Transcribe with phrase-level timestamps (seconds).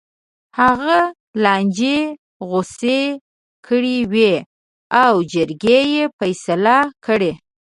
[0.59, 0.99] هغه
[1.43, 1.97] لانجې
[2.47, 3.01] غوڅې
[3.67, 4.33] کړې وې
[5.03, 7.31] او جرګې یې فیصله کړې.